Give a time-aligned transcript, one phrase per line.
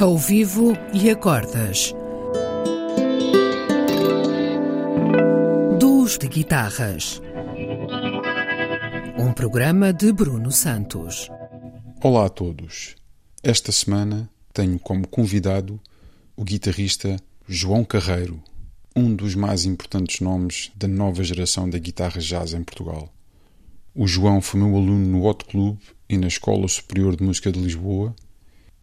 [0.00, 1.92] Ao vivo e acordas.
[5.78, 7.20] Duos de guitarras.
[9.18, 11.28] Um programa de Bruno Santos.
[12.02, 12.96] Olá a todos.
[13.42, 15.78] Esta semana tenho como convidado
[16.34, 18.42] o guitarrista João Carreiro,
[18.96, 23.12] um dos mais importantes nomes da nova geração da guitarra jazz em Portugal.
[23.94, 25.78] O João foi meu aluno no Hot Club
[26.08, 28.16] e na Escola Superior de Música de Lisboa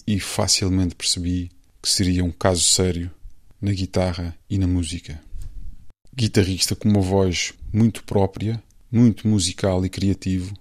[0.07, 3.11] e facilmente percebi que seria um caso sério
[3.61, 5.21] na guitarra e na música.
[6.15, 10.55] Guitarrista com uma voz muito própria, muito musical e criativo,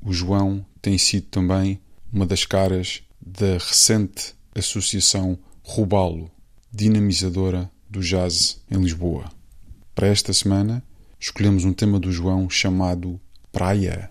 [0.00, 1.80] o João tem sido também
[2.12, 6.30] uma das caras da recente associação Rubalo,
[6.70, 9.30] dinamizadora do jazz em Lisboa.
[9.94, 10.82] Para esta semana,
[11.18, 14.10] escolhemos um tema do João chamado Praia.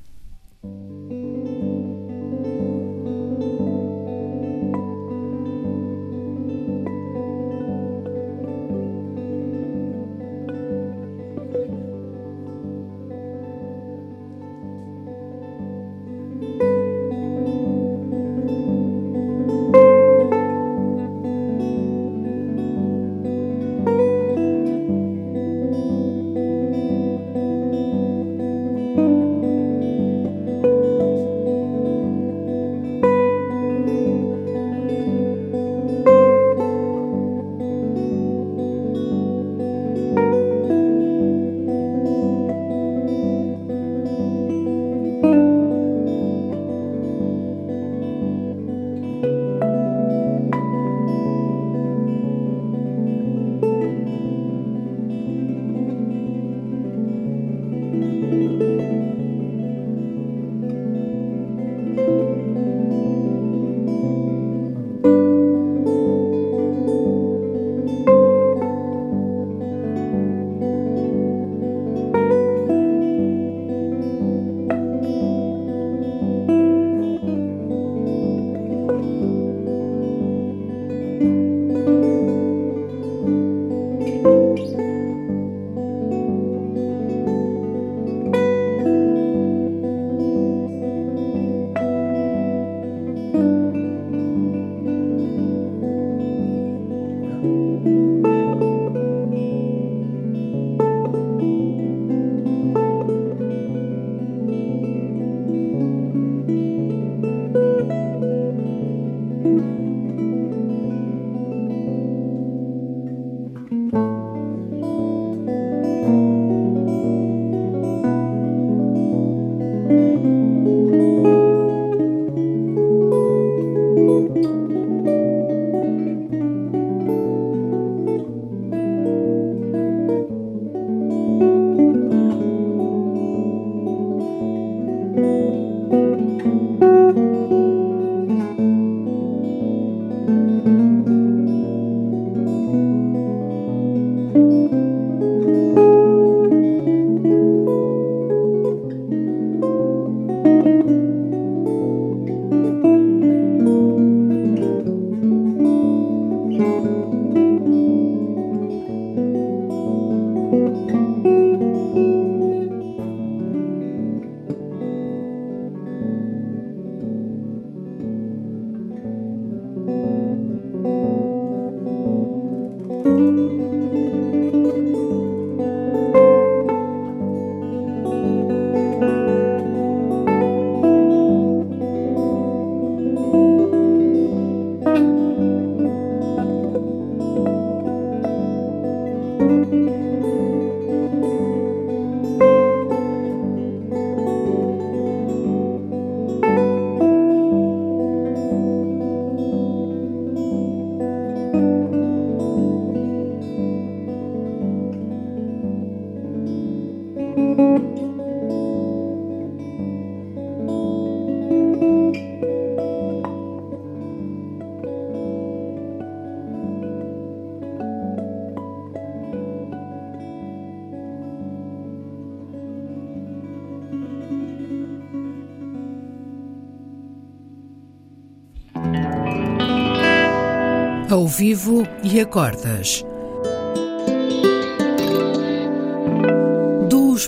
[231.15, 233.05] Ao vivo e acordas.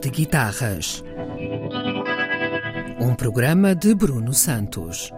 [0.02, 1.04] De guitarras.
[3.00, 5.12] Um programa de Bruno Santos.